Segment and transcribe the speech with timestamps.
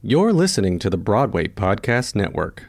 [0.00, 2.66] You're listening to the Broadway Podcast Network.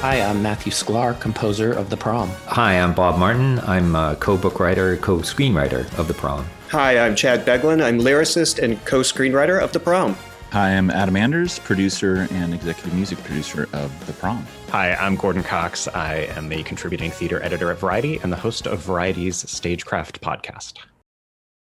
[0.00, 2.30] Hi, I'm Matthew Sklar, composer of The Prom.
[2.46, 3.58] Hi, I'm Bob Martin.
[3.58, 6.46] I'm a co-book writer, co-screenwriter of The Prom.
[6.70, 7.84] Hi, I'm Chad Beguelin.
[7.84, 10.16] I'm lyricist and co-screenwriter of The Prom.
[10.50, 14.46] Hi, I'm Adam Anders, producer and executive music producer of The Prom.
[14.70, 15.88] Hi, I'm Gordon Cox.
[15.88, 20.78] I am a contributing theater editor at Variety and the host of Variety's Stagecraft podcast.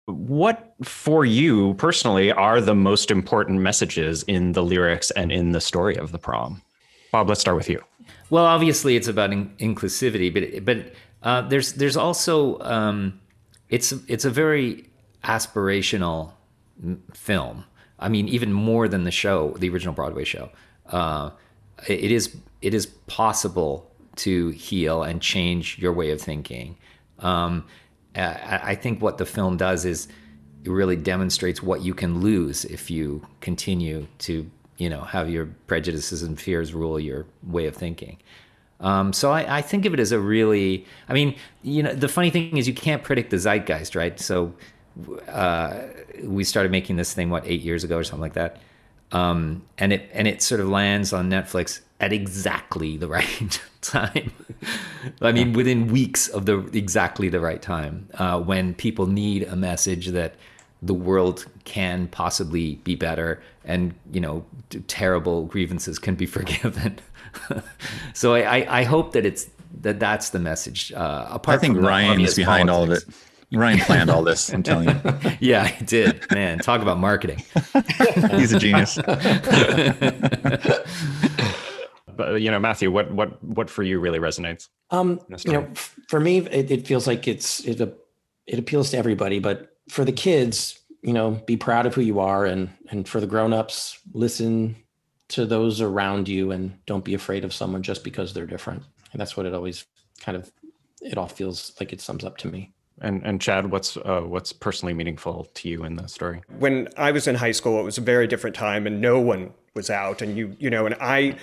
[0.06, 5.60] What, for you personally, are the most important messages in the lyrics and in the
[5.60, 6.62] story of The Prom?
[7.10, 7.82] Bob, let's start with you.
[8.30, 13.20] Well, obviously, it's about in- inclusivity, but but uh, there's there's also um,
[13.70, 14.88] it's it's a very
[15.24, 16.30] aspirational
[17.12, 17.64] film.
[17.98, 20.50] I mean, even more than the show, the original Broadway show.
[20.86, 21.30] Uh,
[21.86, 26.76] it is it is possible to heal and change your way of thinking.
[27.20, 27.64] Um,
[28.16, 30.08] I, I think what the film does is
[30.64, 35.46] it really demonstrates what you can lose if you continue to you know have your
[35.66, 38.18] prejudices and fears rule your way of thinking.
[38.80, 42.06] Um, so I, I, think of it as a really, I mean, you know, the
[42.06, 44.20] funny thing is you can't predict the zeitgeist, right?
[44.20, 44.54] So
[45.28, 45.80] uh,
[46.22, 48.60] we started making this thing what eight years ago or something like that,
[49.12, 54.32] um, and it and it sort of lands on Netflix at exactly the right time.
[55.20, 59.56] I mean, within weeks of the exactly the right time uh, when people need a
[59.56, 60.34] message that
[60.82, 64.44] the world can possibly be better and you know
[64.86, 66.98] terrible grievances can be forgiven
[68.14, 72.20] so I, I hope that it's that that's the message uh apart i think ryan
[72.20, 73.04] is behind politics.
[73.04, 74.96] all of it ryan planned all this i'm telling you.
[75.40, 76.30] Yeah he did.
[76.32, 77.42] Man talk about marketing.
[78.32, 78.98] He's a genius.
[82.16, 84.68] But you know matthew what what what for you really resonates?
[84.90, 85.68] Um you know
[86.08, 87.80] for me it, it feels like it's it,
[88.46, 92.20] it appeals to everybody but for the kids, you know, be proud of who you
[92.20, 94.76] are and and for the grown-ups, listen
[95.28, 98.82] to those around you and don't be afraid of someone just because they're different.
[99.12, 99.84] And that's what it always
[100.20, 100.50] kind of
[101.00, 102.72] it all feels like it sums up to me.
[103.00, 106.42] And and Chad, what's uh, what's personally meaningful to you in the story?
[106.58, 109.52] When I was in high school, it was a very different time, and no one
[109.74, 111.36] was out, and you you know, and I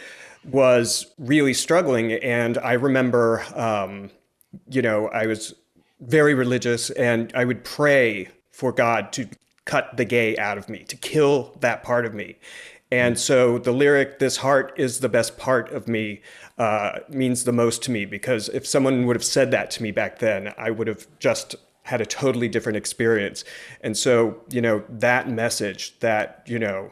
[0.44, 4.12] was really struggling, and I remember, um,
[4.70, 5.56] you know, I was
[6.02, 9.28] very religious, and I would pray for God to
[9.66, 12.38] cut the gay out of me, to kill that part of me.
[12.92, 16.22] And so the lyric, This heart is the best part of me,
[16.58, 19.92] uh, means the most to me because if someone would have said that to me
[19.92, 23.44] back then, I would have just had a totally different experience.
[23.82, 26.92] And so, you know, that message that, you know,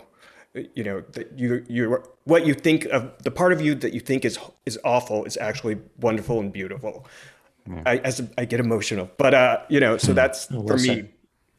[0.76, 4.00] you know, that you, you, what you think of the part of you that you
[4.00, 7.08] think is, is awful is actually wonderful and beautiful.
[7.68, 7.82] Yeah.
[7.86, 10.16] I, as I get emotional, but, uh, you know, so hmm.
[10.16, 11.10] that's well for me,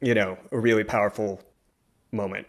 [0.00, 1.40] you know, a really powerful
[2.12, 2.46] moment.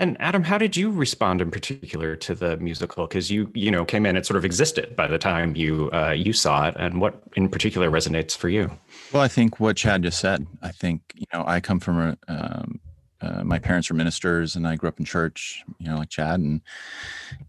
[0.00, 3.06] And Adam, how did you respond in particular to the musical?
[3.06, 6.12] Because you, you know, came in, it sort of existed by the time you uh,
[6.12, 8.70] you saw it, and what in particular resonates for you?
[9.12, 10.46] Well, I think what Chad just said.
[10.62, 12.80] I think you know, I come from a, um,
[13.20, 16.40] uh, my parents were ministers, and I grew up in church, you know, like Chad,
[16.40, 16.62] and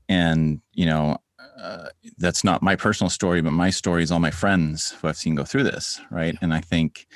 [0.09, 1.19] and you know,
[1.57, 5.16] uh, that's not my personal story, but my story is all my friends who I've
[5.16, 6.38] seen go through this, right?
[6.41, 7.07] And I think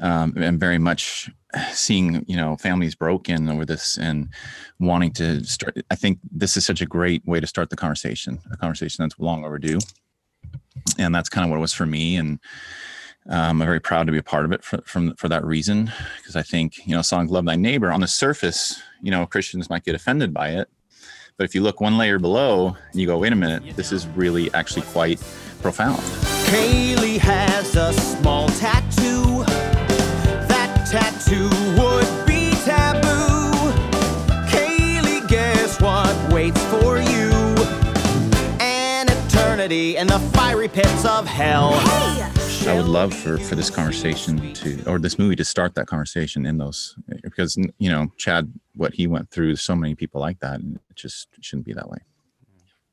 [0.00, 1.30] um, and very much
[1.72, 4.28] seeing you know families broken over this and
[4.80, 8.40] wanting to start i think this is such a great way to start the conversation
[8.50, 9.78] a conversation that's long overdue.
[10.98, 12.16] And that's kind of what it was for me.
[12.16, 12.38] And
[13.28, 15.92] um, i'm very proud to be a part of it for, from, for that reason.
[16.16, 19.70] Because i think you know song love thy neighbor on the surface you know christians
[19.70, 20.68] might get offended by it.
[21.36, 24.06] But if you look one layer below and you go wait a minute this is
[24.08, 25.20] really actually quite
[25.60, 26.02] profound.
[26.50, 28.91] Kaylee has a small tattoo
[40.02, 41.72] in the fiery pits of hell.
[41.72, 42.68] Hey!
[42.68, 46.44] I would love for for this conversation to or this movie to start that conversation
[46.44, 50.58] in those because you know Chad what he went through so many people like that
[50.60, 51.98] and it just shouldn't be that way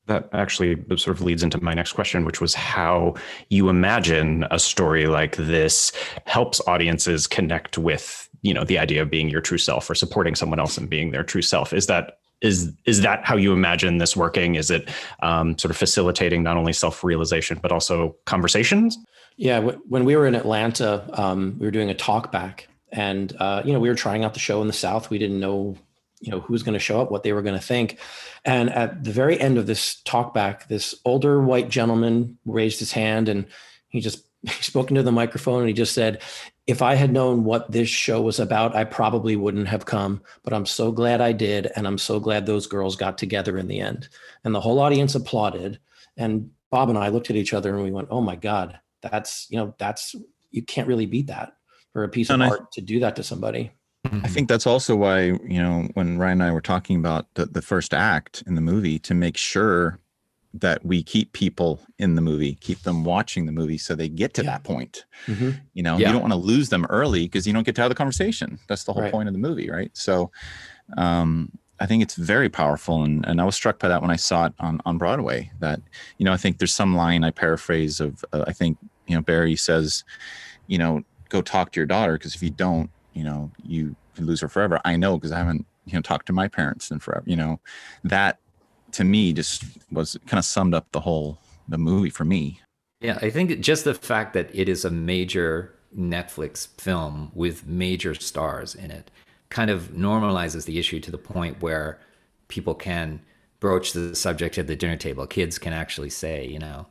[0.09, 3.15] that actually sort of leads into my next question, which was how
[3.50, 5.91] you imagine a story like this
[6.25, 10.35] helps audiences connect with, you know, the idea of being your true self or supporting
[10.35, 11.71] someone else and being their true self.
[11.71, 14.56] Is that is is that how you imagine this working?
[14.56, 14.89] Is it
[15.21, 18.97] um, sort of facilitating not only self realization but also conversations?
[19.38, 23.62] Yeah, when we were in Atlanta, um, we were doing a talk back, and uh,
[23.63, 25.09] you know, we were trying out the show in the South.
[25.09, 25.77] We didn't know
[26.19, 27.98] you know who was going to show up what they were going to think
[28.45, 32.92] and at the very end of this talk back this older white gentleman raised his
[32.92, 33.45] hand and
[33.89, 36.21] He just he spoke into the microphone and he just said,
[36.66, 40.54] if I had known what this show was about, I probably wouldn't have come, but
[40.54, 41.69] I'm so glad I did.
[41.75, 44.07] And I'm so glad those girls got together in the end.
[44.44, 45.80] And the whole audience applauded.
[46.15, 49.48] And Bob and I looked at each other and we went, oh my God, that's,
[49.50, 50.15] you know, that's,
[50.51, 51.54] you can't really beat that
[51.92, 53.72] for a piece of and art to do that to somebody.
[54.06, 57.46] I think that's also why, you know, when Ryan and I were talking about the,
[57.46, 60.00] the first act in the movie to make sure
[60.54, 64.34] that we keep people in the movie, keep them watching the movie so they get
[64.36, 64.51] to yeah.
[64.51, 65.06] that point.
[65.28, 65.51] Mm-hmm.
[65.74, 66.07] You know, yeah.
[66.07, 68.57] you don't want to lose them early because you don't get to have the conversation.
[68.68, 69.12] That's the whole right.
[69.12, 69.92] point of the movie, right?
[69.94, 70.31] So
[70.98, 73.04] um, I think it's very powerful.
[73.04, 75.51] And, and I was struck by that when I saw it on, on Broadway.
[75.60, 75.81] That,
[76.18, 79.22] you know, I think there's some line I paraphrase of, uh, I think, you know,
[79.22, 80.06] Barry says,
[80.68, 84.25] you know, go talk to your daughter because if you don't, you know, you can
[84.25, 84.79] lose her forever.
[84.85, 87.23] I know because I haven't, you know, talked to my parents in forever.
[87.25, 87.59] You know,
[88.03, 88.39] that
[88.94, 92.59] to me just was kind of summed up the whole the movie for me.
[93.01, 98.13] Yeah, I think just the fact that it is a major Netflix film with major
[98.13, 99.09] stars in it
[99.50, 102.00] kind of normalizes the issue to the point where
[102.50, 103.19] people can
[103.59, 105.25] broach the subject at the dinner table.
[105.25, 106.85] Kids can actually say, you know,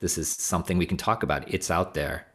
[0.00, 1.48] this is something we can talk about.
[1.52, 2.26] It's out there.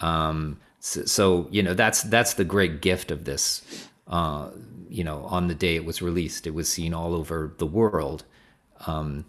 [0.00, 3.88] Um, so, so, you know, that's that's the great gift of this.
[4.06, 4.50] Uh,
[4.88, 8.24] you know, on the day it was released, it was seen all over the world
[8.86, 9.24] um,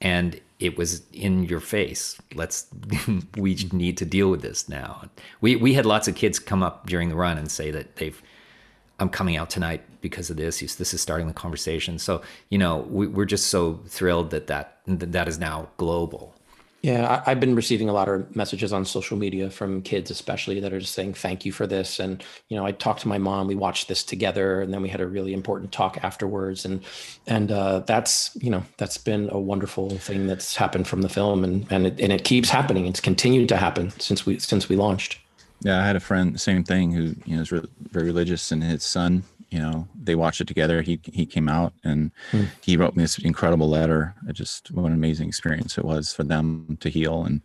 [0.00, 2.18] and it was in your face.
[2.34, 2.66] Let's
[3.36, 5.02] we need to deal with this now.
[5.40, 8.20] We we had lots of kids come up during the run and say that they've
[8.98, 10.60] I'm coming out tonight because of this.
[10.76, 11.98] This is starting the conversation.
[11.98, 16.34] So you know we, we're just so thrilled that that that is now global.
[16.86, 20.60] Yeah, I, have been receiving a lot of messages on social media from kids, especially
[20.60, 21.98] that are just saying thank you for this.
[21.98, 23.48] And you know, I talked to my mom.
[23.48, 26.64] We watched this together, and then we had a really important talk afterwards.
[26.64, 26.84] And
[27.26, 31.42] and uh, that's you know that's been a wonderful thing that's happened from the film,
[31.42, 32.86] and and it, and it keeps happening.
[32.86, 35.18] It's continued to happen since we since we launched.
[35.62, 38.62] Yeah, I had a friend, same thing, who you know is re- very religious, and
[38.62, 42.44] his son you know they watched it together he he came out and hmm.
[42.60, 46.24] he wrote me this incredible letter it just what an amazing experience it was for
[46.24, 47.40] them to heal and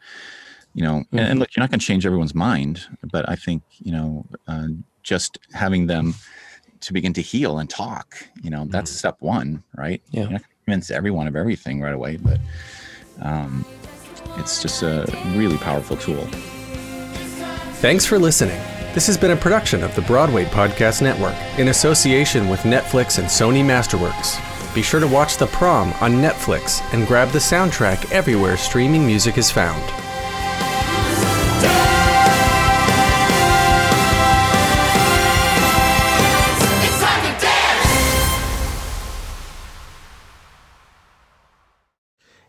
[0.73, 1.17] you know mm-hmm.
[1.17, 4.25] and, and, look you're not going to change everyone's mind but i think you know
[4.47, 4.67] uh,
[5.03, 6.13] just having them
[6.79, 8.97] to begin to heal and talk you know that's mm-hmm.
[8.97, 12.39] step one right yeah you're not convince everyone of everything right away but
[13.21, 13.65] um,
[14.37, 15.05] it's just a
[15.35, 16.25] really powerful tool
[17.81, 18.59] thanks for listening
[18.93, 23.27] this has been a production of the Broadway Podcast Network in association with Netflix and
[23.27, 24.39] Sony Masterworks.
[24.75, 29.37] Be sure to watch The Prom on Netflix and grab the soundtrack everywhere streaming music
[29.37, 30.00] is found.